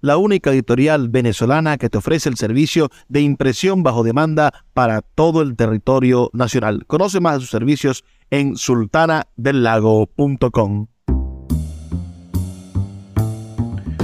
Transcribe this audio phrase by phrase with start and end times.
[0.00, 5.42] la única editorial venezolana que te ofrece el servicio de impresión bajo demanda para todo
[5.42, 6.86] el territorio nacional.
[6.86, 10.86] Conoce más de sus servicios en sultanadelago.com.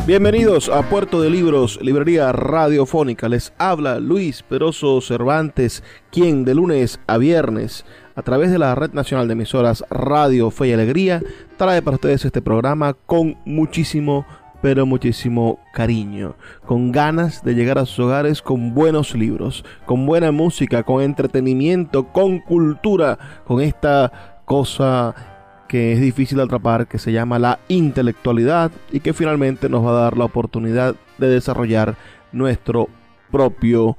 [0.07, 3.29] Bienvenidos a Puerto de Libros, librería radiofónica.
[3.29, 8.93] Les habla Luis Peroso Cervantes, quien de lunes a viernes, a través de la Red
[8.93, 11.25] Nacional de Emisoras Radio Fe y Alegría,
[11.57, 14.25] trae para ustedes este programa con muchísimo,
[14.67, 16.35] pero muchísimo cariño,
[16.67, 22.09] con ganas de llegar a sus hogares con buenos libros, con buena música, con entretenimiento,
[22.09, 25.15] con cultura, con esta cosa
[25.69, 29.91] que es difícil de atrapar, que se llama la intelectualidad y que finalmente nos va
[29.91, 31.95] a dar la oportunidad de desarrollar
[32.33, 32.89] nuestro
[33.31, 33.97] propio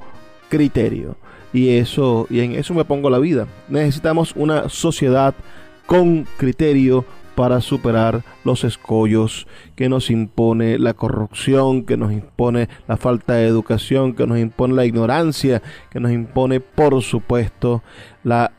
[0.49, 1.15] criterio.
[1.53, 3.47] Y eso y en eso me pongo la vida.
[3.69, 5.33] Necesitamos una sociedad
[5.85, 7.05] con criterio
[7.37, 13.45] para superar los escollos que nos impone la corrupción, que nos impone la falta de
[13.45, 17.83] educación, que nos impone la ignorancia, que nos impone, por supuesto,
[18.23, 18.53] la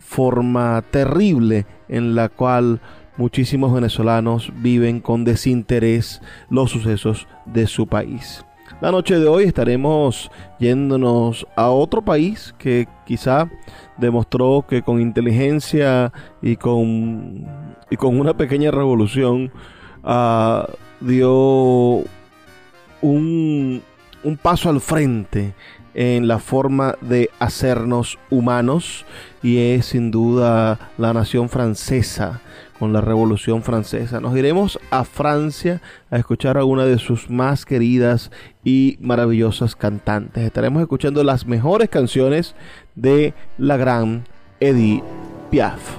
[0.00, 2.80] forma terrible en la cual
[3.16, 6.20] muchísimos venezolanos viven con desinterés
[6.50, 8.44] los sucesos de su país.
[8.80, 13.48] La noche de hoy estaremos yéndonos a otro país que quizá
[13.98, 17.46] demostró que con inteligencia y con,
[17.90, 19.50] y con una pequeña revolución
[20.04, 20.68] ah,
[21.00, 22.04] dio
[23.02, 23.82] un,
[24.22, 25.54] un paso al frente
[25.94, 29.04] en la forma de hacernos humanos
[29.42, 32.40] y es sin duda la nación francesa
[32.80, 34.20] con la Revolución Francesa.
[34.20, 38.30] Nos iremos a Francia a escuchar a una de sus más queridas
[38.64, 40.42] y maravillosas cantantes.
[40.42, 42.54] Estaremos escuchando las mejores canciones
[42.94, 44.24] de la gran
[44.60, 45.04] Edith
[45.50, 45.98] Piaf.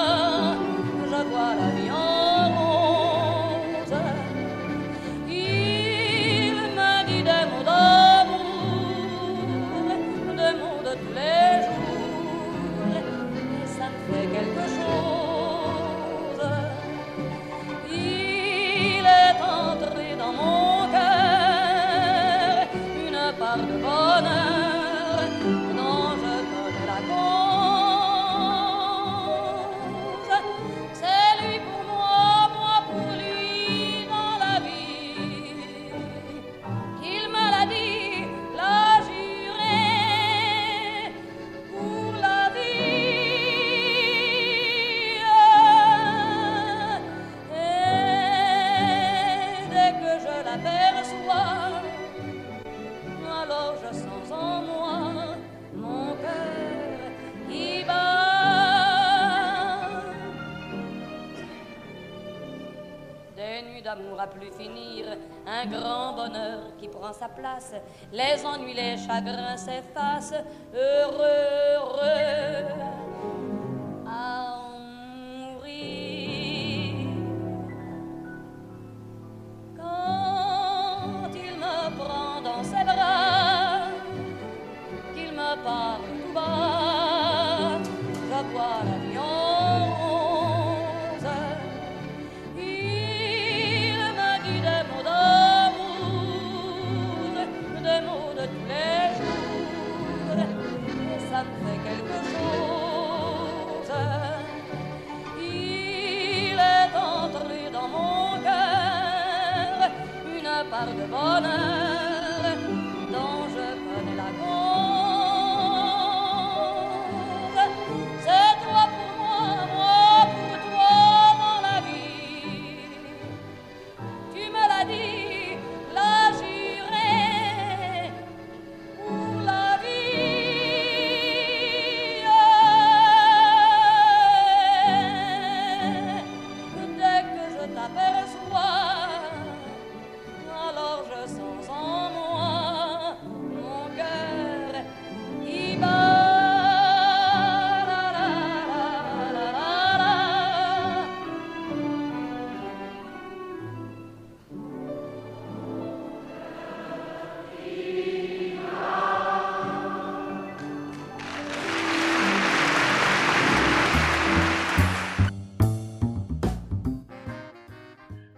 [67.29, 67.73] place,
[68.11, 70.33] les ennuis, les chagrins s'effacent,
[70.73, 72.30] heureux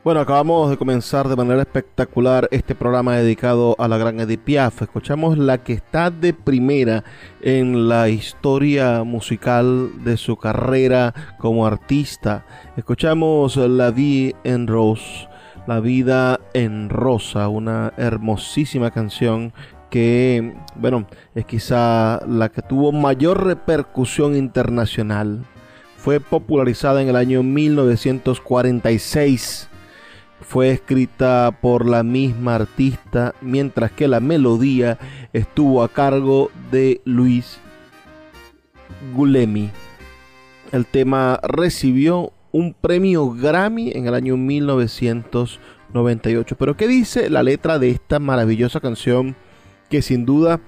[0.03, 4.81] Bueno, acabamos de comenzar de manera espectacular este programa dedicado a la gran Edith Piaf.
[4.81, 7.05] Escuchamos la que está de primera
[7.41, 12.45] en la historia musical de su carrera como artista.
[12.75, 15.29] Escuchamos La Vie en Rose,
[15.67, 19.53] La vida en rosa, una hermosísima canción
[19.89, 25.45] que, bueno, es quizá la que tuvo mayor repercusión internacional.
[25.95, 29.69] Fue popularizada en el año 1946
[30.43, 34.97] fue escrita por la misma artista, mientras que la melodía
[35.33, 37.59] estuvo a cargo de Luis
[39.15, 39.69] Gulemi.
[40.71, 46.55] El tema recibió un premio Grammy en el año 1998.
[46.57, 49.35] Pero ¿qué dice la letra de esta maravillosa canción
[49.89, 50.61] que sin duda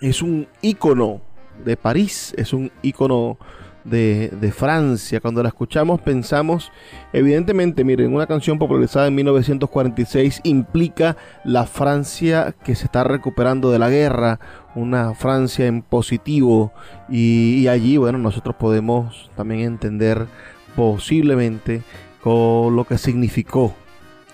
[0.00, 1.20] es un ícono
[1.64, 3.38] de París, es un ícono
[3.88, 5.20] de, Francia.
[5.20, 6.72] Cuando la escuchamos pensamos,
[7.12, 13.78] evidentemente, miren, una canción popularizada en 1946 implica la Francia que se está recuperando de
[13.78, 14.40] la guerra,
[14.74, 16.72] una Francia en positivo
[17.08, 20.26] y, allí, bueno, nosotros podemos también entender
[20.74, 21.82] posiblemente
[22.22, 23.74] con lo que significó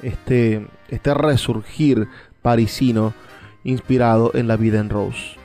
[0.02, 2.08] este, este resurgir
[2.40, 3.14] parisino
[3.64, 5.41] inspirado en la vida en Rose.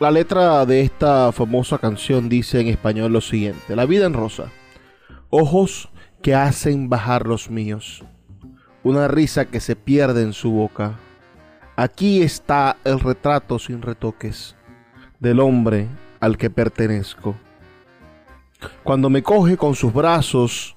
[0.00, 4.50] La letra de esta famosa canción dice en español lo siguiente, La vida en rosa,
[5.30, 5.88] ojos
[6.20, 8.02] que hacen bajar los míos,
[8.82, 10.98] una risa que se pierde en su boca.
[11.76, 14.56] Aquí está el retrato sin retoques
[15.20, 15.86] del hombre
[16.18, 17.36] al que pertenezco.
[18.82, 20.74] Cuando me coge con sus brazos,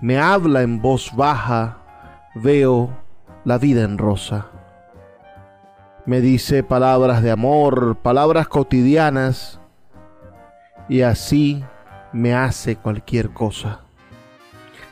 [0.00, 2.96] me habla en voz baja, veo
[3.44, 4.53] la vida en rosa
[6.06, 9.60] me dice palabras de amor, palabras cotidianas,
[10.88, 11.64] y así
[12.12, 13.80] me hace cualquier cosa.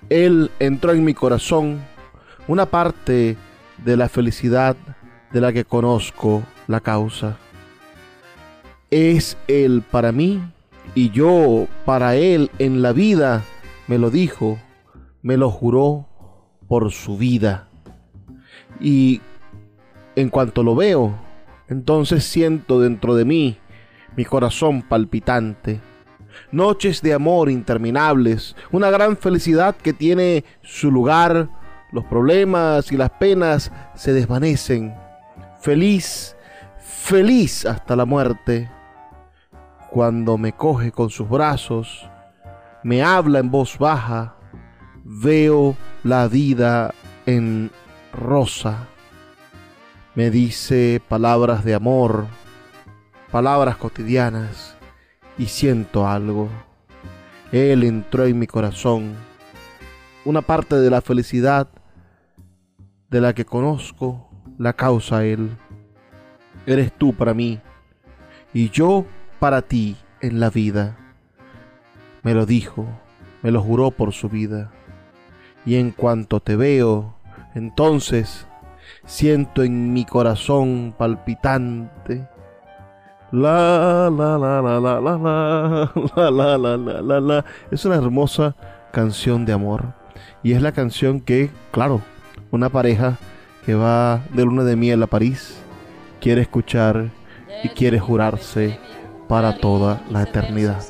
[0.09, 1.81] Él entró en mi corazón,
[2.49, 3.37] una parte
[3.85, 4.77] de la felicidad
[5.33, 7.37] de la que conozco la causa.
[8.91, 10.43] Es Él para mí
[10.95, 13.43] y yo para Él en la vida,
[13.87, 14.59] me lo dijo,
[15.23, 16.09] me lo juró
[16.69, 17.69] por su vida.
[18.81, 19.21] Y
[20.17, 21.15] en cuanto lo veo,
[21.69, 23.59] entonces siento dentro de mí
[24.17, 25.81] mi corazón palpitante.
[26.51, 31.49] Noches de amor interminables, una gran felicidad que tiene su lugar,
[31.93, 34.95] los problemas y las penas se desvanecen.
[35.61, 36.37] Feliz,
[36.79, 38.71] feliz hasta la muerte.
[39.91, 42.09] Cuando me coge con sus brazos,
[42.83, 44.37] me habla en voz baja,
[45.05, 46.95] veo la vida
[47.27, 47.71] en
[48.13, 48.89] rosa
[50.15, 52.27] me dice palabras de amor,
[53.31, 54.77] palabras cotidianas,
[55.39, 56.51] y siento algo.
[57.51, 59.15] Él entró en mi corazón,
[60.25, 61.69] una parte de la felicidad
[63.09, 64.29] de la que conozco
[64.59, 65.51] la causa Él.
[66.67, 67.61] Eres tú para mí,
[68.53, 69.07] y yo
[69.39, 70.99] para ti en la vida.
[72.23, 72.87] Me lo dijo,
[73.43, 74.71] me lo juró por su vida.
[75.65, 77.17] Y en cuanto te veo,
[77.55, 78.47] entonces
[79.13, 82.27] siento en mi corazón palpitante.
[83.31, 88.55] La la la la la la la la la la la la es una hermosa
[88.91, 89.93] canción de amor
[90.43, 92.01] y es la canción que, claro,
[92.51, 93.19] una pareja
[93.67, 95.59] que va de luna de miel a París
[96.21, 97.11] quiere escuchar
[97.63, 98.79] y quiere jurarse
[99.29, 100.83] para toda la eternidad.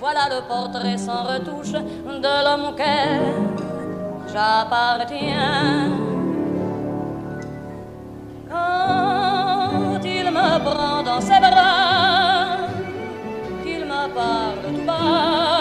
[0.00, 2.74] Voilà le portrait sans retouche de l'homme
[4.32, 6.11] j'appartiens.
[8.52, 10.58] Quand il me
[11.04, 12.68] dans ses bras,
[13.64, 15.51] qu'il me parle tout bas,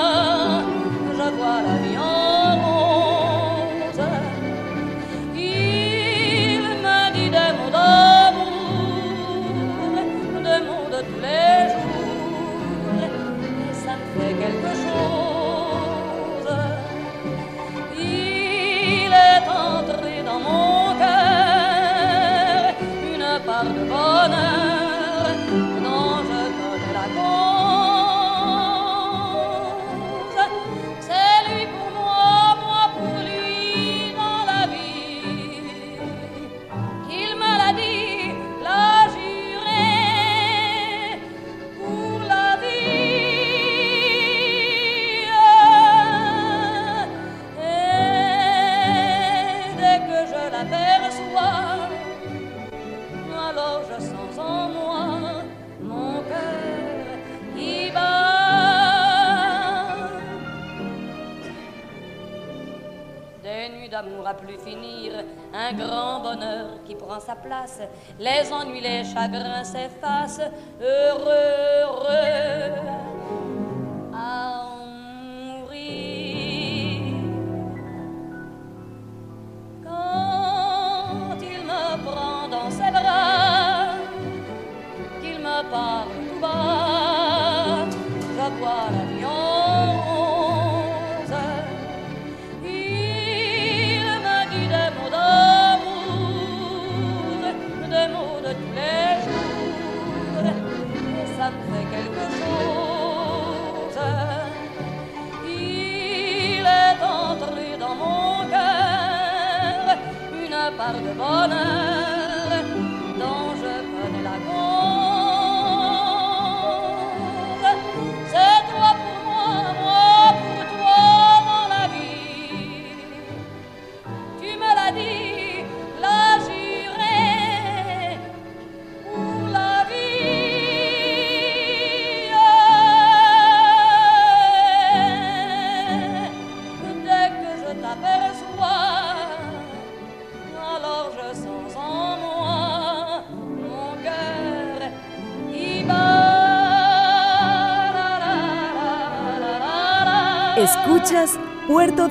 [64.33, 65.13] plus finir,
[65.53, 67.79] un grand bonheur qui prend sa place,
[68.19, 70.50] les ennuis, les chagrins s'effacent,
[70.81, 72.70] heureux, heureux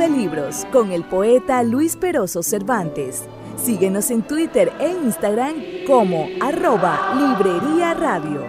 [0.00, 3.24] de Libros con el poeta Luis Peroso Cervantes.
[3.62, 8.44] Síguenos en Twitter e Instagram como arroba Librería Radio.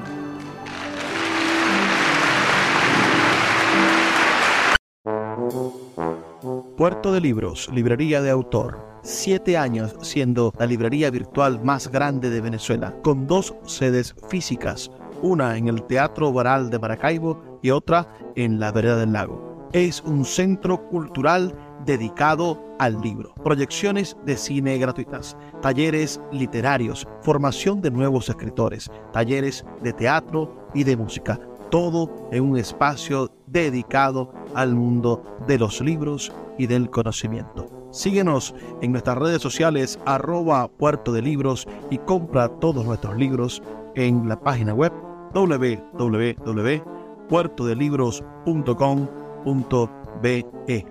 [6.78, 8.80] Puerto de Libros, librería de autor.
[9.04, 14.90] Siete años siendo la librería virtual más grande de Venezuela, con dos sedes físicas,
[15.22, 19.51] una en el Teatro Baral de Maracaibo y otra en la Vereda del Lago.
[19.74, 27.90] Es un centro cultural dedicado al libro, proyecciones de cine gratuitas, talleres literarios, formación de
[27.90, 35.24] nuevos escritores, talleres de teatro y de música, todo en un espacio dedicado al mundo
[35.48, 37.88] de los libros y del conocimiento.
[37.92, 43.64] Síguenos en nuestras redes sociales arroba puerto de libros y compra todos nuestros libros
[43.96, 44.92] en la página web
[49.44, 50.86] www.puertodelibros.com.be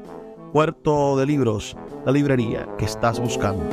[0.52, 3.64] Puerto de Libros, la librería que estás buscando.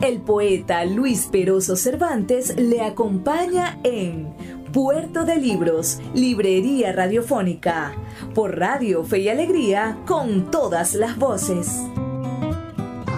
[0.00, 4.34] El poeta Luis Peroso Cervantes le acompaña en
[4.72, 7.92] Puerto de Libros, Librería Radiofónica,
[8.34, 11.80] por Radio Fe y Alegría, con todas las voces.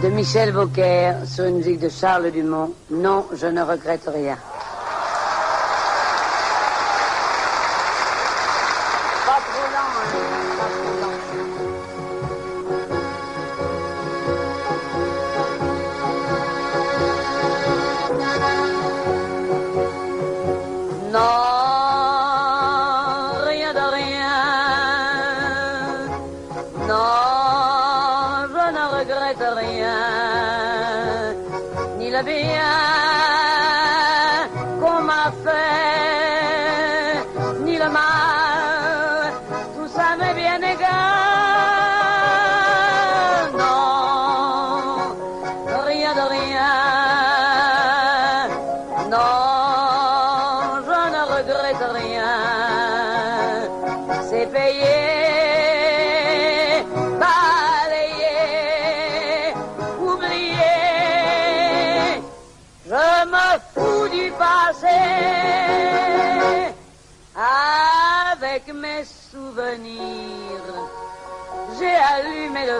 [0.02, 2.74] De Michel Beaucaire sur une de Charles Dumont.
[2.90, 4.36] Non, je ne regrette rien.
[32.14, 32.62] Ni le bien
[34.80, 35.32] qu'on m'a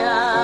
[0.00, 0.39] Regrette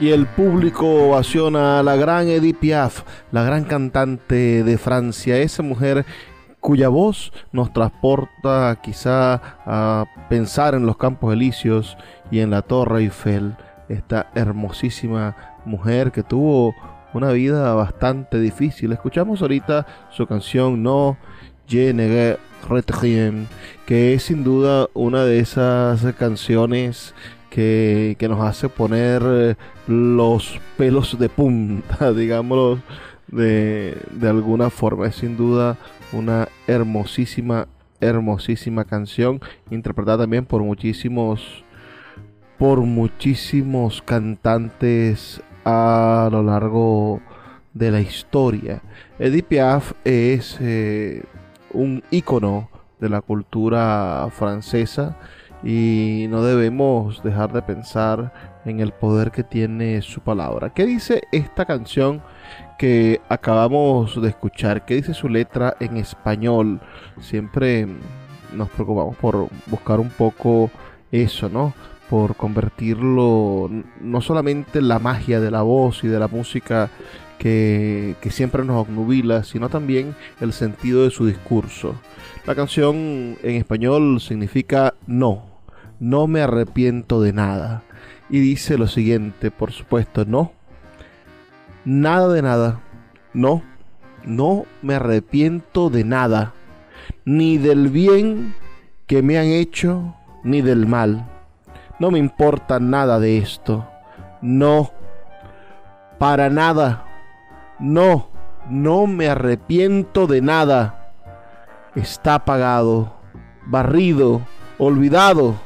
[0.00, 3.02] y el público ovaciona a la gran Edith Piaf,
[3.32, 6.06] la gran cantante de Francia, esa mujer
[6.58, 11.98] cuya voz nos transporta quizá a pensar en los Campos Elíseos
[12.30, 13.56] y en la Torre Eiffel,
[13.90, 16.74] esta hermosísima mujer que tuvo
[17.12, 18.92] una vida bastante difícil.
[18.92, 21.18] Escuchamos ahorita su canción No
[21.68, 22.36] Je ne
[23.86, 27.14] que es sin duda una de esas canciones
[27.50, 29.54] que, nos hace poner eh,
[29.86, 32.80] los pelos de punta, digámoslo
[33.28, 35.06] de, de alguna forma.
[35.06, 35.76] Es sin duda
[36.12, 37.68] una hermosísima,
[38.00, 41.64] hermosísima canción, interpretada también por muchísimos,
[42.58, 47.20] por muchísimos cantantes a lo largo
[47.74, 48.82] de la historia.
[49.18, 51.24] Edith Piaf es eh,
[51.72, 55.16] un ícono de la cultura francesa
[55.62, 58.32] y no debemos dejar de pensar
[58.64, 60.70] en el poder que tiene su palabra.
[60.70, 62.22] ¿Qué dice esta canción
[62.78, 64.84] que acabamos de escuchar?
[64.84, 66.80] ¿Qué dice su letra en español?
[67.20, 67.86] Siempre
[68.54, 70.70] nos preocupamos por buscar un poco
[71.12, 71.74] eso, ¿no?
[72.08, 73.70] Por convertirlo
[74.00, 76.90] no solamente en la magia de la voz y de la música
[77.38, 81.94] que, que siempre nos obnubila, sino también el sentido de su discurso.
[82.46, 85.49] La canción en español significa no,
[86.00, 87.82] no me arrepiento de nada.
[88.28, 90.52] Y dice lo siguiente, por supuesto, no,
[91.84, 92.80] nada de nada,
[93.34, 93.62] no,
[94.24, 96.54] no me arrepiento de nada,
[97.24, 98.54] ni del bien
[99.06, 101.28] que me han hecho, ni del mal.
[101.98, 103.86] No me importa nada de esto,
[104.40, 104.92] no,
[106.18, 107.04] para nada,
[107.78, 108.28] no,
[108.68, 111.12] no me arrepiento de nada.
[111.96, 113.16] Está pagado,
[113.66, 114.42] barrido,
[114.78, 115.56] olvidado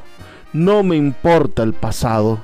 [0.55, 2.39] no me importa el pasado.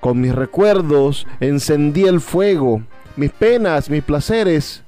[0.00, 2.82] Con mis recuerdos encendí el fuego.
[3.16, 4.84] Mis penas, mis placeres,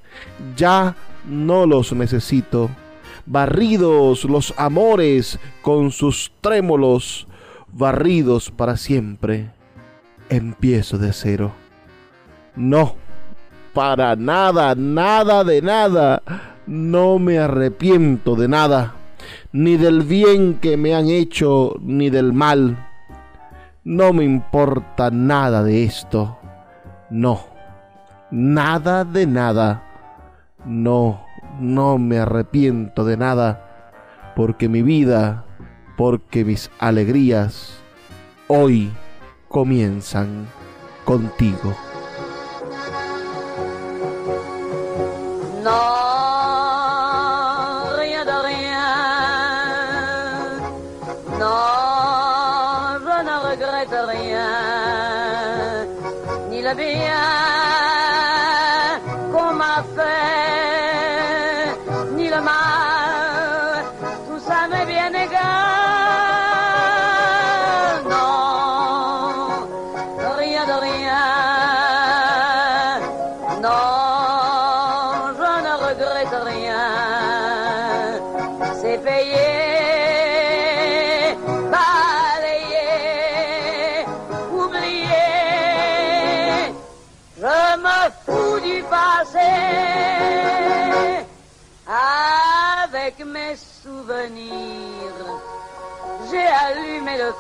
[0.54, 0.94] ya
[1.26, 2.68] no los necesito.
[3.24, 7.26] Barridos los amores con sus trémolos,
[7.72, 9.50] barridos para siempre.
[10.28, 11.52] Empiezo de cero.
[12.54, 12.94] No,
[13.72, 16.22] para nada, nada de nada.
[16.66, 18.97] No me arrepiento de nada
[19.52, 22.88] ni del bien que me han hecho, ni del mal.
[23.84, 26.38] No me importa nada de esto.
[27.10, 27.40] No,
[28.30, 29.84] nada de nada.
[30.64, 31.24] No,
[31.60, 35.44] no me arrepiento de nada, porque mi vida,
[35.96, 37.78] porque mis alegrías,
[38.48, 38.90] hoy
[39.48, 40.46] comienzan
[41.04, 41.87] contigo.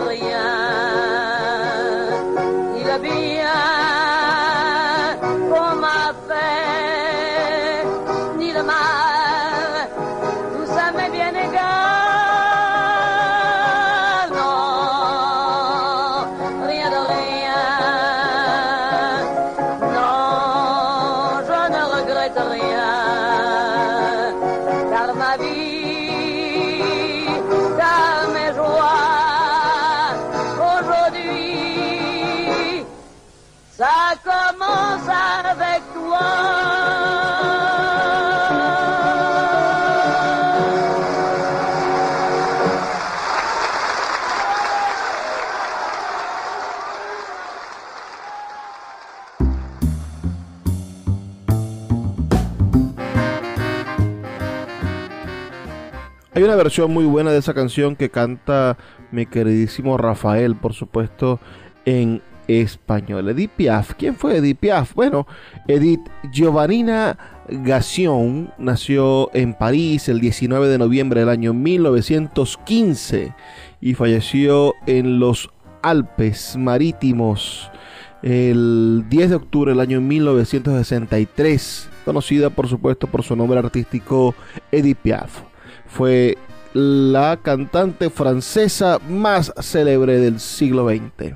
[0.00, 0.63] yeah
[56.34, 58.76] Hay una versión muy buena de esa canción que canta
[59.12, 61.38] mi queridísimo Rafael, por supuesto,
[61.84, 63.28] en español.
[63.28, 63.94] Edith Piaf.
[63.94, 64.94] ¿Quién fue Edith Piaf?
[64.94, 65.28] Bueno,
[65.68, 66.00] Edith
[66.32, 67.16] Giovannina
[67.48, 73.32] Gassion nació en París el 19 de noviembre del año 1915
[73.80, 75.50] y falleció en los
[75.82, 77.70] Alpes Marítimos
[78.22, 84.34] el 10 de octubre del año 1963, conocida por supuesto por su nombre artístico
[84.72, 85.53] Edith Piaf.
[85.94, 86.36] Fue
[86.72, 91.34] la cantante francesa más célebre del siglo XX.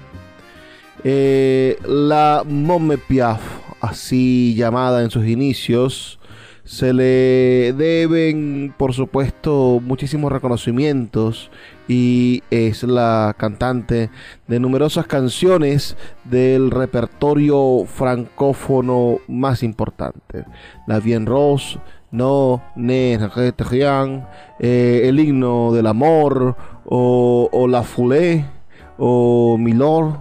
[1.05, 3.41] Eh, la Momme Piaf,
[3.81, 6.19] así llamada en sus inicios,
[6.65, 11.53] se le deben, por supuesto, muchísimos reconocimientos
[11.87, 14.11] y es la cantante
[14.49, 20.45] de numerosas canciones del repertorio francófono más importante.
[20.89, 21.79] La Bien Rose,
[22.11, 23.19] No, Ne,
[24.59, 28.45] eh, El himno del amor, o, La Foulée,
[28.97, 30.17] o Milord,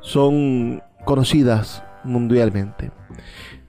[0.00, 2.90] son conocidas mundialmente.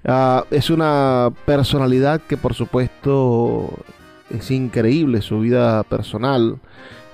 [0.03, 3.69] Ah, es una personalidad que por supuesto
[4.29, 6.59] es increíble su vida personal.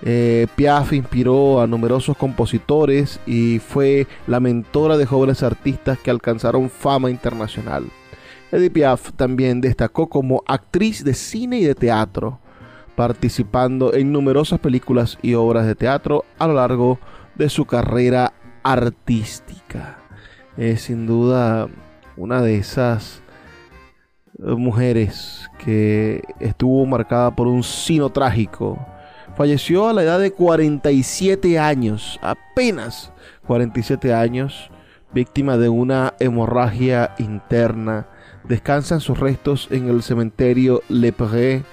[0.03, 6.69] Eh, Piaf inspiró a numerosos compositores y fue la mentora de jóvenes artistas que alcanzaron
[6.69, 7.85] fama internacional.
[8.55, 12.39] Edith Piaf también destacó como actriz de cine y de teatro,
[12.95, 16.97] participando en numerosas películas y obras de teatro a lo largo
[17.35, 19.97] de su carrera artística.
[20.55, 21.67] Es sin duda
[22.15, 23.21] una de esas
[24.39, 28.79] eh, mujeres que estuvo marcada por un sino trágico.
[29.35, 33.11] Falleció a la edad de 47 años, apenas
[33.47, 34.71] 47 años,
[35.13, 38.07] víctima de una hemorragia interna.
[38.47, 41.63] Descansan sus restos en el cementerio Le Pré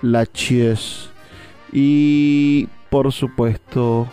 [0.00, 1.10] Lachaise.
[1.72, 4.08] Y por supuesto,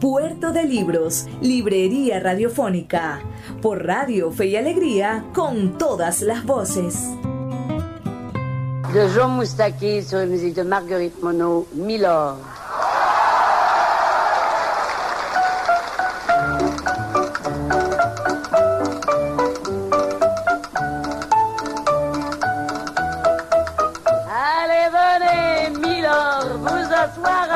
[0.00, 3.20] Puerto de Libros, Librería Radiofónica,
[3.62, 7.00] por Radio Fe y Alegría, con todas las voces.
[8.92, 12.36] De Jean Moustaki sur la música de Marguerite Monod, Milord.
[24.28, 27.55] Allez, venez, Milord, vous asseoir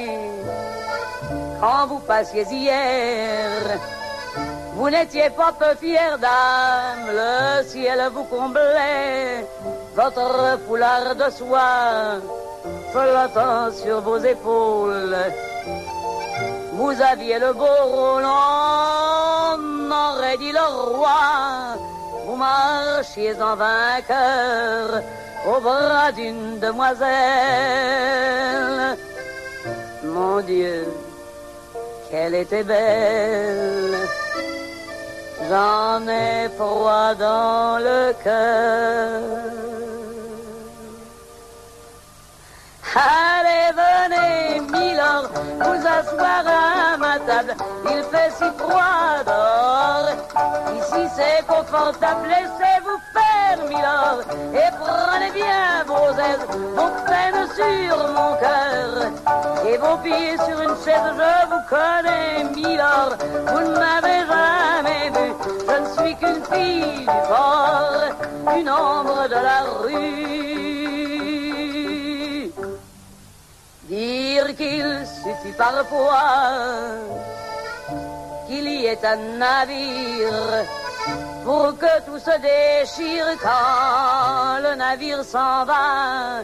[1.61, 3.79] quand vous passiez hier.
[4.75, 9.45] Vous n'étiez pas peu fière d'âme, le ciel vous comblait,
[9.95, 12.19] votre foulard de soie
[12.91, 15.17] flottant sur vos épaules.
[16.73, 21.77] Vous aviez le beau rôle, on aurait dit le roi.
[22.25, 25.03] Vous marchiez en vainqueur
[25.47, 27.11] au bras d'une demoiselle.
[30.03, 30.87] Mon Dieu,
[32.11, 33.95] qu'elle était belle.
[35.49, 39.60] J'en ai froid dans le cœur.
[42.93, 45.29] Allez, venez, Milord,
[45.61, 47.55] vous asseoir à ma table.
[47.85, 50.09] Il fait si froid dehors.
[50.75, 54.23] Ici c'est confortable, laissez-vous faire, Milord.
[54.53, 58.91] Et prenez bien vos aises, vos peines sur mon cœur.
[59.65, 63.15] Et vos pieds sur une chaise, je vous connais, Milord.
[63.47, 65.33] Vous ne m'avez jamais vu,
[65.65, 68.03] je ne suis qu'une fille du port,
[68.57, 70.50] une ombre de la rue.
[73.91, 76.95] Dire qu'il suffit parfois
[78.47, 80.63] qu'il y ait un navire
[81.43, 86.39] pour que tout se déchire quand le navire s'en va.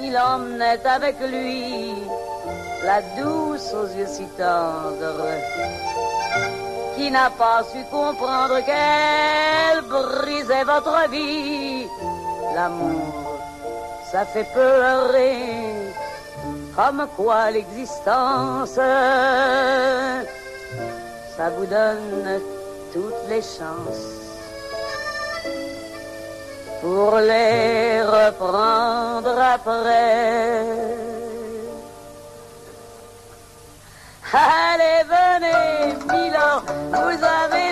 [0.00, 1.92] Il emmenait avec lui
[2.84, 5.26] la douce aux yeux si tendres
[6.94, 11.88] qui n'a pas su comprendre qu'elle brisait votre vie.
[12.54, 13.40] L'amour,
[14.12, 15.75] ça fait pleurer
[16.76, 18.74] comme quoi l'existence,
[21.36, 22.40] ça vous donne
[22.92, 24.26] toutes les chances
[26.82, 30.66] pour les reprendre après.
[34.34, 37.65] Allez, venez, Milord, vous avez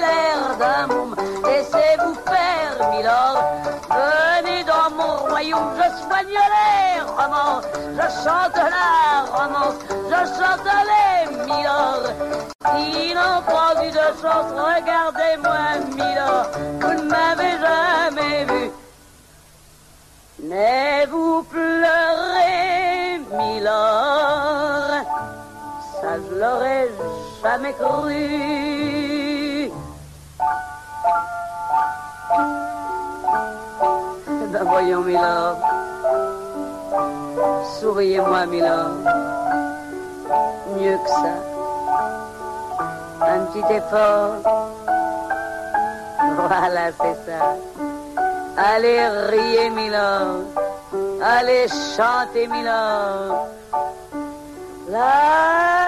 [5.51, 7.65] je soigne les romances,
[7.97, 9.79] je chante la romance,
[10.11, 12.07] je chante les Milord.
[12.65, 15.63] Qui n'ont pas de chance, regardez-moi,
[15.95, 16.47] Milord,
[16.81, 18.71] vous ne m'avez jamais vu.
[20.43, 24.91] Mais vous pleurez, Milord?
[26.01, 26.89] Ça je l'aurais
[27.43, 28.75] jamais cru.
[34.29, 35.59] Eh ben voyons, Milord.
[37.81, 38.97] Souriez-moi, Milord.
[40.77, 41.37] Mieux que ça.
[43.21, 44.35] Un petit effort.
[46.37, 47.55] Voilà, c'est ça.
[48.57, 50.45] Allez, riez, Milord.
[51.23, 51.67] Allez,
[51.97, 53.49] chantez, Milord.
[54.89, 55.84] La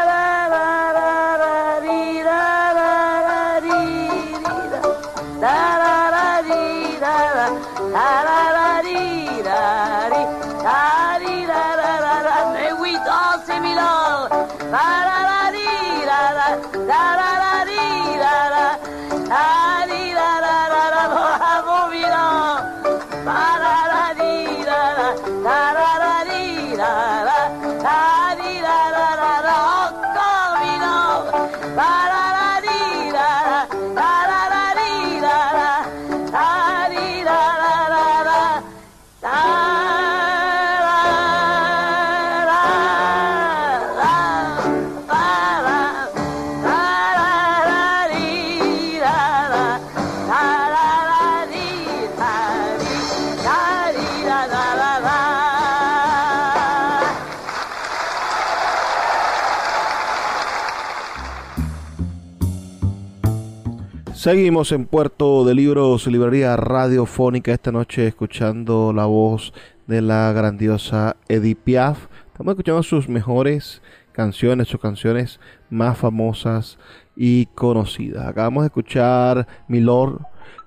[64.26, 69.52] Seguimos en Puerto de Libros, librería radiofónica, esta noche escuchando la voz
[69.86, 72.08] de la grandiosa Edith Piaf.
[72.26, 75.38] Estamos escuchando sus mejores canciones, sus canciones
[75.70, 76.76] más famosas
[77.14, 78.26] y conocidas.
[78.26, 80.22] Acabamos de escuchar Milord,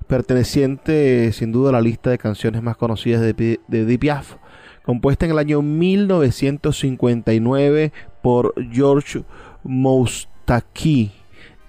[0.07, 4.35] perteneciente sin duda a la lista de canciones más conocidas de, Edith Piaf,
[4.83, 7.91] compuesta en el año 1959
[8.21, 9.25] por George
[9.65, 11.18] Moustaki.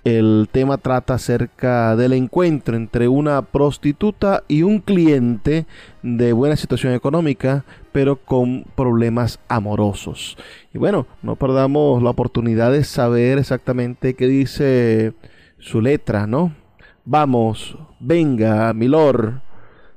[0.02, 5.66] El tema trata acerca del encuentro entre una prostituta y un cliente
[6.02, 10.38] de buena situación económica, pero con problemas amorosos.
[10.72, 15.12] Y bueno, no perdamos la oportunidad de saber exactamente qué dice
[15.58, 16.54] su letra, ¿no?
[17.04, 19.42] Vamos, venga, milord,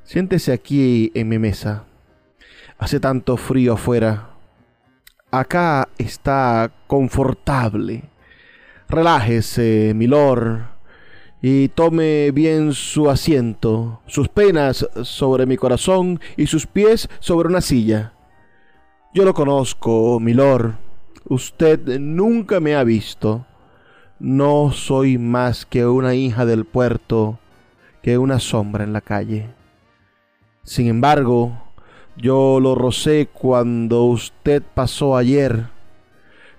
[0.03, 1.85] siéntese aquí en mi mesa.
[2.77, 4.31] Hace tanto frío afuera.
[5.31, 8.12] Acá está confortable.
[8.89, 10.61] Relájese, milord,
[11.41, 17.61] y tome bien su asiento, sus penas sobre mi corazón y sus pies sobre una
[17.61, 18.13] silla.
[19.13, 20.75] Yo lo conozco, milord.
[21.25, 23.45] Usted nunca me ha visto.
[24.19, 27.39] No soy más que una hija del puerto,
[28.01, 29.49] que una sombra en la calle.
[30.63, 31.61] Sin embargo,
[32.15, 35.67] yo lo rocé cuando usted pasó ayer.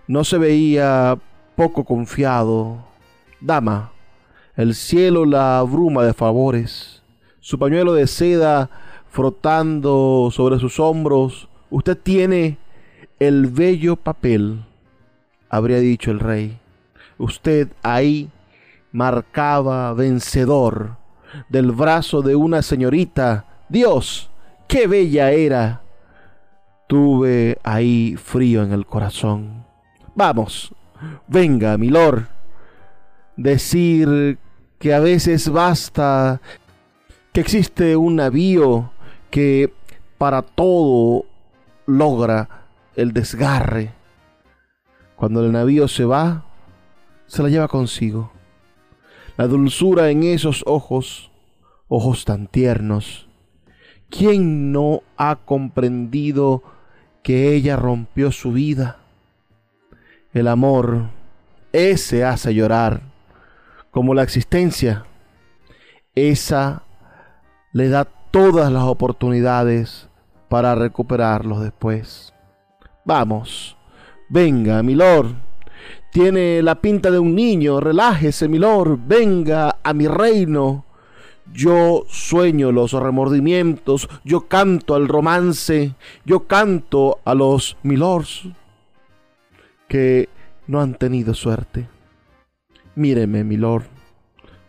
[0.07, 1.19] No se veía
[1.57, 2.79] poco confiado.
[3.41, 3.93] Dama,
[4.57, 7.03] el cielo la abruma de favores.
[7.41, 8.71] Su pañuelo de seda
[9.11, 11.49] frotando sobre sus hombros.
[11.71, 12.59] Usted tiene
[13.19, 14.65] el bello papel,
[15.49, 16.59] habría dicho el rey.
[17.19, 18.31] Usted ahí
[18.93, 20.97] marcaba vencedor
[21.49, 23.45] del brazo de una señorita.
[23.69, 24.31] Dios,
[24.69, 25.83] qué bella era.
[26.87, 29.65] Tuve ahí frío en el corazón.
[30.15, 30.73] Vamos,
[31.29, 32.25] venga, milord.
[33.37, 34.39] Decir
[34.79, 36.41] que a veces basta
[37.33, 38.93] que existe un navío
[39.31, 39.73] que
[40.19, 41.27] para todo
[41.87, 42.49] logra
[42.95, 43.93] el desgarre.
[45.17, 46.45] Cuando el navío se va,
[47.27, 48.31] se la lleva consigo.
[49.37, 51.31] La dulzura en esos ojos,
[51.89, 53.29] ojos tan tiernos.
[54.11, 56.63] ¿Quién no ha comprendido
[57.23, 58.99] que ella rompió su vida?
[60.35, 61.11] El amor,
[61.73, 63.03] ese hace llorar,
[63.93, 65.05] como la existencia.
[66.17, 66.83] Esa
[67.73, 70.09] le da todas las oportunidades
[70.49, 72.35] para recuperarlos después.
[73.05, 73.77] Vamos,
[74.29, 75.37] venga, milord.
[76.11, 80.85] Tiene la pinta de un niño, relájese, milord, venga a mi reino.
[81.53, 85.95] Yo sueño los remordimientos, yo canto al romance,
[86.25, 88.49] yo canto a los milords
[89.89, 90.29] que
[90.67, 91.89] no han tenido suerte.
[92.95, 93.85] Míreme, milord,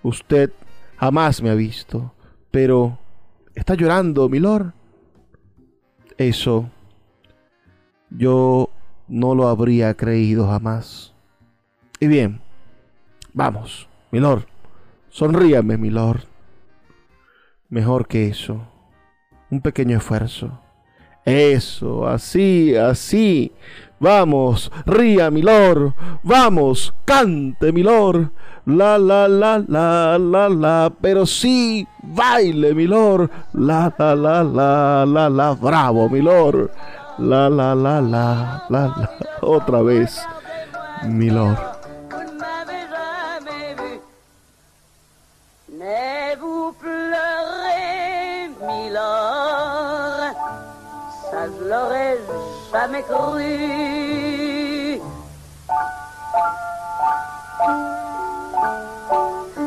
[0.03, 0.51] usted
[0.97, 2.13] jamás me ha visto,
[2.51, 2.99] pero
[3.53, 4.73] ¿está llorando, milord?
[6.17, 6.69] Eso
[8.09, 8.69] yo
[9.07, 11.13] no lo habría creído jamás.
[11.99, 12.41] Y bien,
[13.33, 14.45] vamos, milord,
[15.09, 16.21] sonríame, milord.
[17.69, 18.67] Mejor que eso,
[19.49, 20.61] un pequeño esfuerzo.
[21.25, 23.51] Eso, así, así.
[23.99, 25.93] Vamos, ría, milord.
[26.23, 28.29] Vamos, cante, milord.
[28.65, 30.91] La, la, la, la, la, la.
[31.01, 33.29] Pero sí, baile, milord.
[33.53, 35.53] La, la, la, la, la, la.
[35.53, 36.71] Bravo, milord.
[37.19, 39.09] La, la, la, la, la, la.
[39.41, 40.19] Otra vez,
[41.03, 41.74] milord.
[52.75, 53.41] Jamais cru.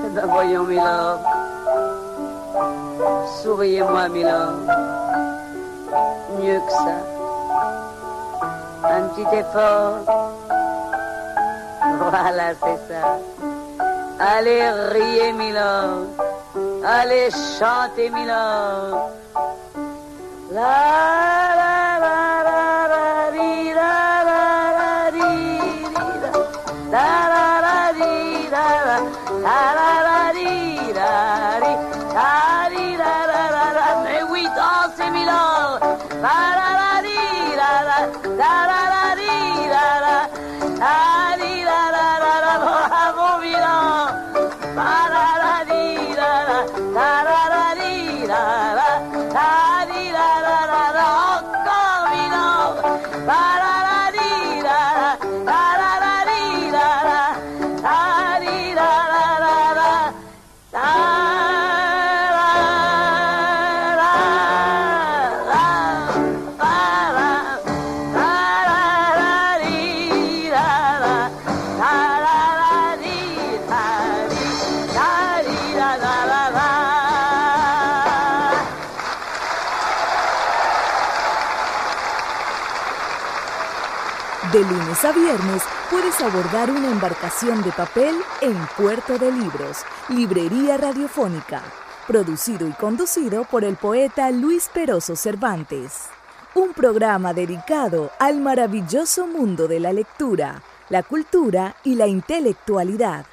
[0.04, 1.20] Eh ben voyons, milord.
[3.40, 4.60] Souriez-moi, milord.
[6.38, 6.98] Mieux que ça.
[8.96, 9.96] Un petit effort.
[11.98, 13.04] Voilà, c'est ça.
[14.20, 16.06] Allez, riez, Milord.
[16.84, 19.10] Allez, chantez, Milord.
[20.50, 21.77] La la
[36.18, 36.58] Milord.
[46.98, 48.67] La la di, la la.
[84.68, 91.62] Lunes a viernes puedes abordar una embarcación de papel en Puerto de Libros, Librería Radiofónica,
[92.06, 96.08] producido y conducido por el poeta Luis Peroso Cervantes.
[96.54, 103.26] Un programa dedicado al maravilloso mundo de la lectura, la cultura y la intelectualidad.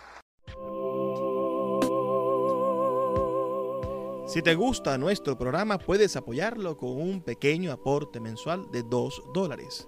[4.28, 9.88] Si te gusta nuestro programa, puedes apoyarlo con un pequeño aporte mensual de 2 dólares.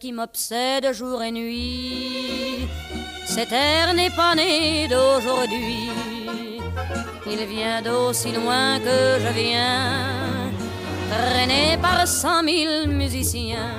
[0.00, 2.66] Qui m'obsède jour et nuit,
[3.26, 5.90] cet air n'est pas né d'aujourd'hui.
[7.26, 10.50] Il vient d'aussi loin que je viens,
[11.10, 13.74] traîné par cent mille musiciens.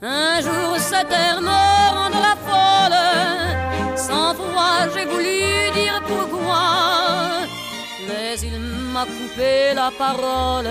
[0.00, 1.60] Un jour cet air me
[1.98, 5.40] rendra folle, sans fois j'ai voulu
[5.74, 6.66] dire pourquoi,
[8.08, 8.58] mais il
[8.92, 10.70] m'a coupé la parole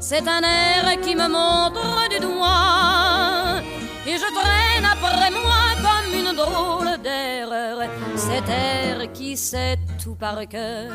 [0.00, 3.60] C'est un air qui me montre du doigt
[4.06, 7.88] et je traîne après moi comme une drôle d'erreur.
[8.16, 10.92] Cet air qui sait tout par cœur.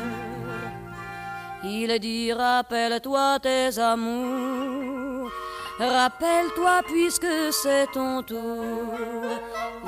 [1.62, 5.30] Il dit rappelle-toi tes amours.
[5.78, 8.94] Rappelle-toi puisque c'est ton tour.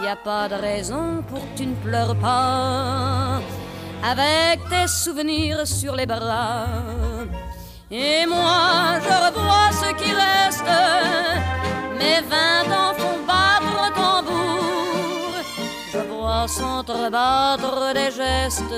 [0.03, 3.41] Y a pas de raison pour que tu ne pleures pas.
[4.05, 6.67] Avec tes souvenirs sur les bras.
[7.91, 10.65] Et moi, je revois ce qui reste.
[11.97, 15.35] Mes vingt ans font battre tambour.
[15.93, 18.75] Je vois s'entrebattre des gestes.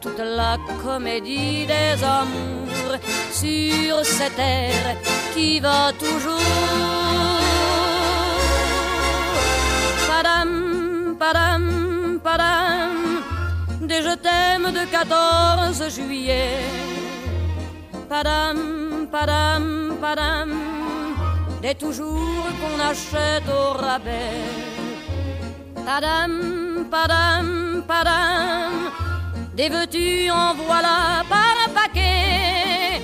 [0.00, 2.96] Toute la comédie des amours
[3.32, 4.96] sur cette terre
[5.34, 6.40] qui va toujours.
[10.08, 12.96] Padam, padam, padam,
[13.82, 16.89] des je t'aime de 14 juillet
[18.10, 19.64] padam, padam,
[20.02, 20.50] padam,
[21.62, 24.42] des toujours qu'on achète au rabais.
[25.86, 26.32] Padam,
[26.90, 27.46] padam,
[27.86, 28.72] padam,
[29.54, 33.00] des veux-tu en voilà par un paquet.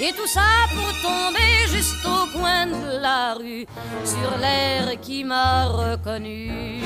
[0.00, 3.64] Et tout ça pour tomber juste au coin de la rue,
[4.04, 6.82] sur l'air qui m'a reconnu.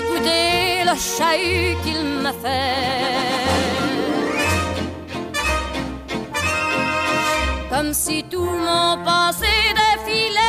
[0.00, 3.20] Écoutez le chahut qu'il m'a fait.
[7.70, 10.40] Comme si tout mon passé défilait.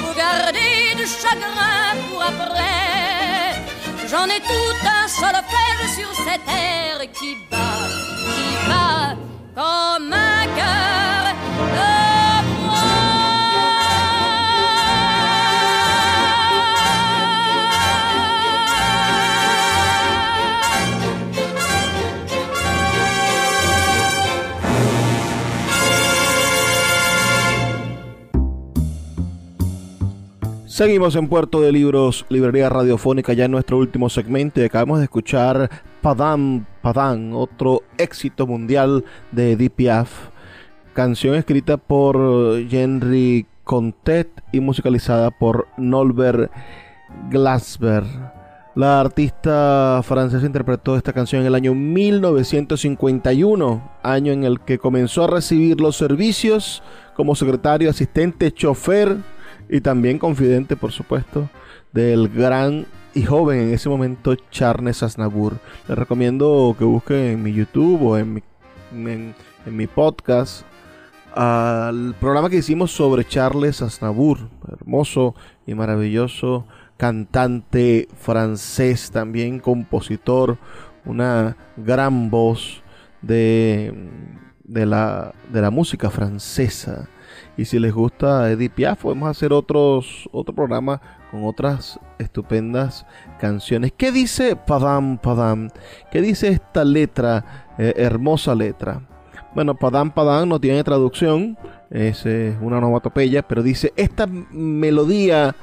[0.00, 3.58] Pour garder du chagrin pour après.
[4.10, 7.88] J'en ai tout un solfège sur cette terre qui bat,
[8.34, 9.16] qui bat
[9.56, 11.11] comme un cœur
[30.82, 35.04] Seguimos en Puerto de Libros, Librería Radiofónica, ya en nuestro último segmento y acabamos de
[35.04, 35.70] escuchar
[36.00, 40.10] Padam Padam, otro éxito mundial de Edith Piaf,
[40.92, 42.16] canción escrita por
[42.68, 46.50] Henry Contet y musicalizada por Norbert
[47.30, 48.02] Glasper.
[48.74, 55.22] La artista francesa interpretó esta canción en el año 1951, año en el que comenzó
[55.22, 56.82] a recibir los servicios
[57.14, 59.18] como secretario, asistente, chofer
[59.68, 61.48] y también confidente, por supuesto,
[61.92, 65.58] del gran y joven en ese momento Charles Aznavour.
[65.88, 68.42] Les recomiendo que busquen en mi YouTube o en mi,
[68.92, 69.34] en,
[69.66, 70.64] mi podcast
[71.34, 75.34] al programa que hicimos sobre Charles Aznavour, hermoso
[75.66, 80.58] y maravilloso cantante francés, también compositor,
[81.04, 82.82] una gran voz
[83.22, 83.92] de,
[84.62, 87.08] de, la, de la música francesa.
[87.56, 91.00] Y si les gusta Edith Piaf, podemos hacer otros, otro programa
[91.30, 93.06] con otras estupendas
[93.38, 93.92] canciones.
[93.96, 95.68] ¿Qué dice Padam Padam?
[96.10, 99.02] ¿Qué dice esta letra, eh, hermosa letra?
[99.54, 101.58] Bueno, Padam Padam no tiene traducción,
[101.90, 105.54] es una onomatopeya, pero dice, esta melodía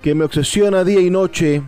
[0.00, 1.62] que me obsesiona día y noche,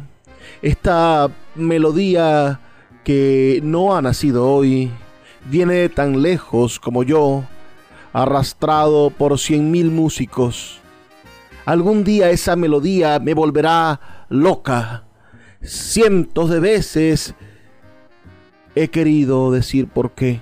[0.63, 2.61] esta melodía
[3.03, 4.93] que no ha nacido hoy,
[5.51, 7.43] viene tan lejos como yo,
[8.17, 10.81] arrastrado por cien mil músicos.
[11.67, 15.05] Algún día esa melodía me volverá loca.
[15.61, 17.35] Cientos de veces
[18.75, 20.41] he querido decir por qué,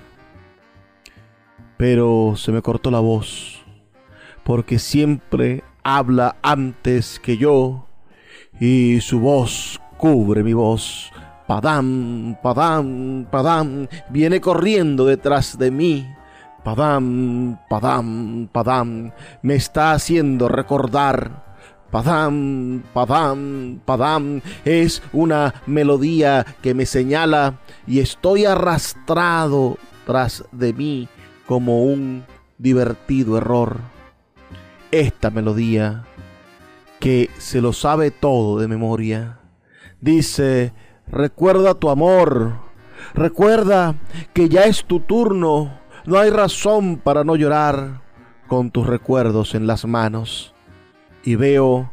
[1.75, 3.61] pero se me cortó la voz,
[4.45, 7.87] porque siempre habla antes que yo
[8.57, 11.11] y su voz cubre mi voz.
[11.45, 16.14] Padam, padam, padam, viene corriendo detrás de mí.
[16.65, 19.11] Padam, padam, padam,
[19.43, 21.45] me está haciendo recordar.
[21.91, 31.07] Padam, padam, padam, es una melodía que me señala y estoy arrastrado tras de mí
[31.45, 32.25] como un
[32.57, 33.77] divertido error
[34.89, 36.05] esta melodía
[36.99, 39.37] que se lo sabe todo de memoria.
[40.01, 40.73] Dice,
[41.05, 42.53] recuerda tu amor,
[43.13, 43.93] recuerda
[44.33, 48.01] que ya es tu turno, no hay razón para no llorar
[48.47, 50.53] con tus recuerdos en las manos.
[51.23, 51.91] Y veo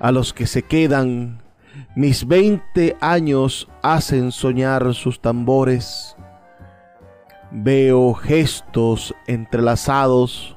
[0.00, 1.42] a los que se quedan,
[1.94, 6.16] mis veinte años hacen soñar sus tambores.
[7.50, 10.56] Veo gestos entrelazados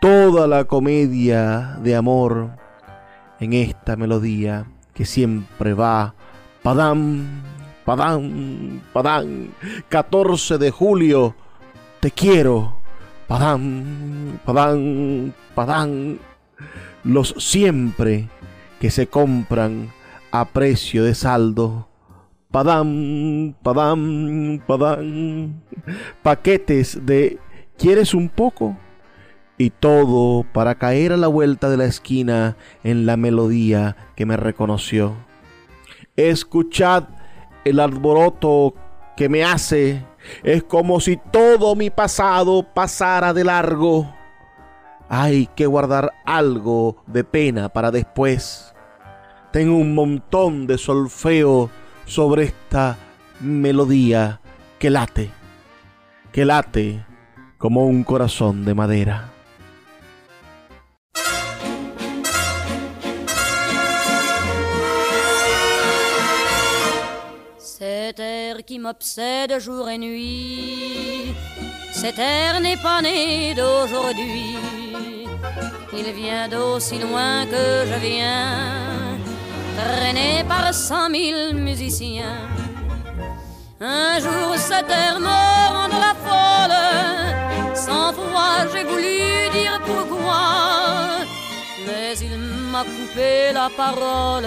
[0.00, 2.50] toda la comedia de amor
[3.38, 6.14] en esta melodía que siempre va
[6.62, 7.42] padam,
[7.84, 9.48] padam, padam,
[9.88, 11.34] 14 de julio,
[12.02, 12.74] te quiero,
[13.28, 16.18] padam, padam, padam,
[17.04, 18.28] los siempre
[18.80, 19.92] que se compran
[20.32, 21.86] a precio de saldo.
[22.50, 25.62] Padam, padam, padam.
[26.24, 27.38] Paquetes de
[27.78, 28.76] ¿Quieres un poco?
[29.56, 34.36] y todo para caer a la vuelta de la esquina en la melodía que me
[34.36, 35.14] reconoció.
[36.16, 37.04] Escuchad
[37.64, 38.74] el alboroto
[39.16, 40.02] que me hace,
[40.42, 44.14] es como si todo mi pasado pasara de largo.
[45.08, 48.74] Hay que guardar algo de pena para después.
[49.52, 51.70] Tengo un montón de solfeo
[52.06, 52.96] sobre esta
[53.40, 54.40] melodía
[54.78, 55.30] que late,
[56.32, 57.04] que late
[57.58, 59.30] como un corazón de madera.
[68.60, 71.34] Qui m'obsède jour et nuit.
[71.92, 74.56] Cet air n'est pas né d'aujourd'hui.
[75.94, 79.18] Il vient d'aussi loin que je viens,
[79.78, 82.48] traîné par cent mille musiciens.
[83.80, 85.40] Un jour cet air me
[85.76, 89.18] rendra folle, sans foi j'ai voulu
[89.52, 91.24] dire pourquoi,
[91.86, 92.36] mais il
[92.70, 94.46] m'a coupé la parole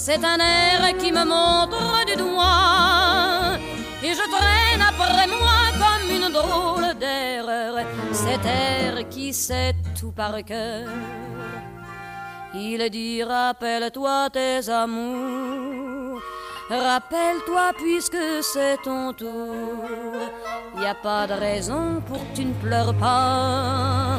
[0.00, 3.58] c'est un air qui me montre du doigt
[4.02, 7.74] et je traîne après moi comme une drôle d'erreur.
[8.10, 10.88] Cet air qui sait tout par cœur.
[12.54, 16.22] Il dit rappelle-toi tes amours.
[16.70, 20.14] Rappelle-toi puisque c'est ton tour.
[20.80, 24.18] Y a pas de raison pour que tu ne pleures pas.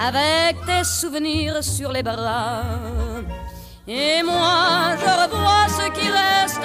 [0.00, 2.62] Avec tes souvenirs sur les bras
[3.90, 6.60] Et moi, je revois ce qui reste,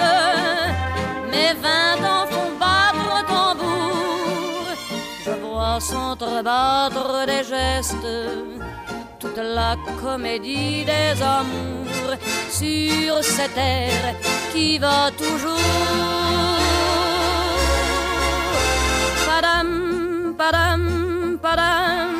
[1.32, 4.66] mes vingt ans font battre tambour.
[5.24, 8.10] Je vois s'entrebattre des gestes,
[9.18, 12.14] toute la comédie des amours
[12.50, 14.14] sur cette terre
[14.52, 15.58] qui va toujours.
[19.26, 22.12] Padam, padam, padam,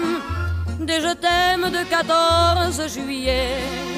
[0.80, 3.93] des je t'aime de 14 juillet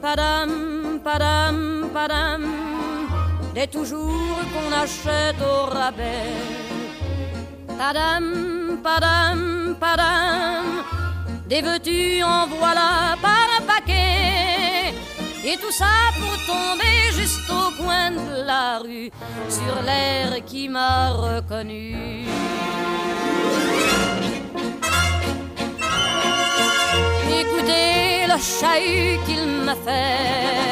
[0.00, 2.42] padam, padam, padam,
[3.54, 6.34] des toujours qu'on achète au rabais.
[7.78, 10.66] Padam, padam, padam,
[11.48, 14.94] des veux-tu en voilà par un paquet.
[15.44, 19.10] Et tout ça pour tomber juste au coin de la rue,
[19.48, 22.26] sur l'air qui m'a reconnu.
[27.30, 30.68] Écoutez le chahut qu'il m'a fait.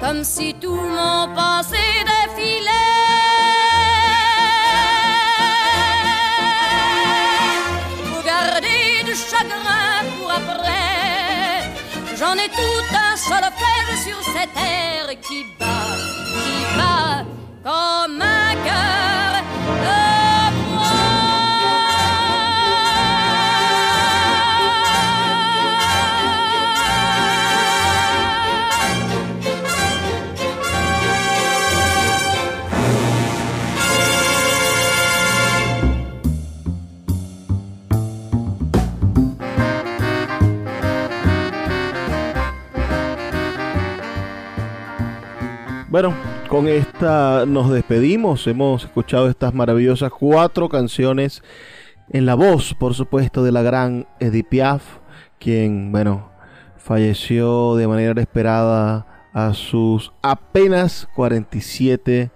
[0.00, 2.70] Comme si tout mon passé défilait.
[8.08, 10.66] Pour garder du chagrin pour après.
[12.18, 15.96] J'en ai tout un solfège sur cette terre qui bat,
[16.42, 17.24] qui bat
[17.62, 19.32] comme un cœur
[45.96, 46.14] Bueno,
[46.50, 48.46] con esta nos despedimos.
[48.46, 51.42] Hemos escuchado estas maravillosas cuatro canciones
[52.10, 54.82] en la voz, por supuesto, de la gran Edith Piaf,
[55.38, 56.28] quien, bueno,
[56.76, 62.30] falleció de manera inesperada a sus apenas 47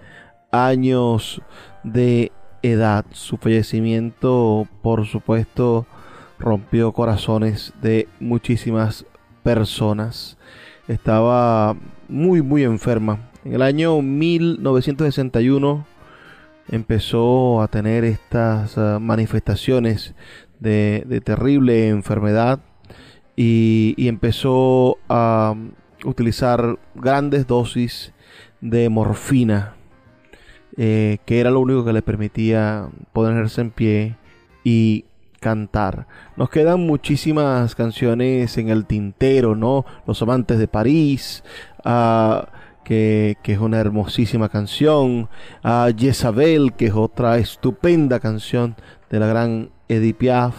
[0.50, 1.42] años
[1.84, 2.32] de
[2.62, 3.04] edad.
[3.10, 5.84] Su fallecimiento, por supuesto,
[6.38, 9.04] rompió corazones de muchísimas
[9.42, 10.38] personas.
[10.88, 11.76] Estaba
[12.08, 15.86] muy, muy enferma en el año 1961
[16.70, 20.14] empezó a tener estas uh, manifestaciones
[20.58, 22.60] de, terrible enfermedad
[23.36, 25.72] y, empezó a um,
[26.04, 28.12] utilizar grandes dosis
[28.60, 29.74] de morfina,
[30.76, 34.16] eh, que era lo único que le permitía ponerse en pie
[34.62, 35.06] y
[35.40, 36.06] cantar.
[36.36, 39.86] Nos quedan muchísimas canciones en el tintero, ¿no?
[40.06, 41.42] Los amantes de París.
[41.84, 42.44] Uh,
[42.84, 45.28] que, es una hermosísima canción,
[45.62, 48.76] a Jezabel, que es otra estupenda canción
[49.10, 50.54] de la gran Edith Piaf,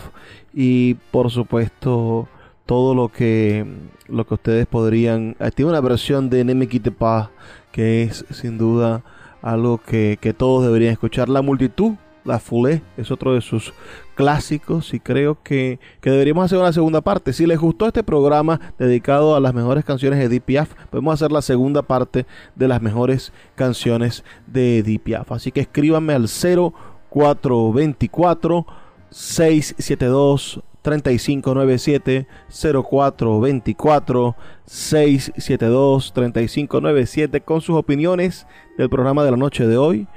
[0.53, 2.27] y por supuesto
[2.65, 3.65] todo lo que,
[4.07, 5.35] lo que ustedes podrían...
[5.39, 7.29] Ah, tiene una versión de Ne me quitte pas,
[7.71, 9.03] que es sin duda
[9.41, 11.29] algo que, que todos deberían escuchar.
[11.29, 13.73] La multitud la Foulée es otro de sus
[14.21, 17.33] clásicos y creo que, que, deberíamos hacer una segunda parte.
[17.33, 21.31] Si les gustó este programa dedicado a las mejores canciones de Edith Piaf, podemos hacer
[21.31, 25.31] la segunda parte de las mejores canciones de Edith Piaf.
[25.31, 28.67] Así que escríbanme al 0424
[29.09, 38.45] 672 3597 0424 672 3597 con sus opiniones
[38.77, 40.07] del programa de la noche de hoy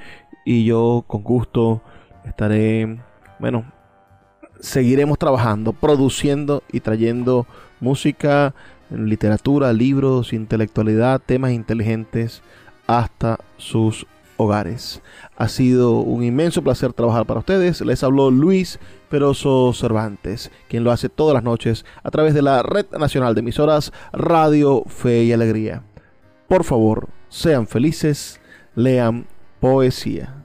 [0.45, 1.81] y yo con gusto
[2.27, 2.99] estaré,
[3.39, 3.65] bueno,
[4.61, 7.47] seguiremos trabajando, produciendo y trayendo
[7.81, 8.55] música,
[8.91, 12.43] literatura, libros, intelectualidad, temas inteligentes
[12.87, 15.01] hasta sus hogares.
[15.37, 17.81] Ha sido un inmenso placer trabajar para ustedes.
[17.81, 18.79] Les habló Luis
[19.09, 23.41] Peroso Cervantes, quien lo hace todas las noches a través de la Red Nacional de
[23.41, 25.83] Emisoras Radio Fe y Alegría.
[26.49, 28.41] Por favor, sean felices,
[28.75, 29.27] lean
[29.61, 30.44] poesía.